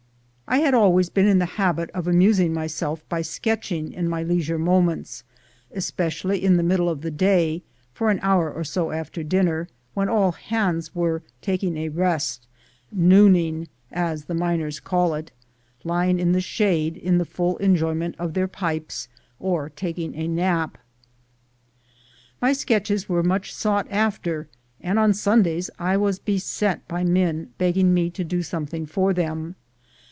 [0.47, 4.59] I had always been in the habit of amusing myself by sketching in my leisure
[4.59, 5.23] moments,
[5.71, 10.09] especially in the middle of the day, for an hour or so after dinner, when
[10.09, 12.47] all hands were taking a rest—
[12.93, 15.31] "nooning," as the miners call it—
[15.85, 19.07] lying in the shade, in the full enjoy ment of their pipes,
[19.39, 20.77] or taking a nap.
[22.41, 24.49] My sketches were much sought after,
[24.81, 29.55] and on Sundays I was beset by men begging me to do something for them.